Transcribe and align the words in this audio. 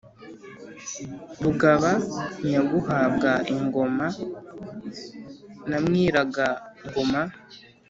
rugaba 1.43 1.91
nyaguhabwa 2.49 3.31
ingoma 3.55 4.07
na 5.69 5.77
mwiraga-ngoma 5.85 7.21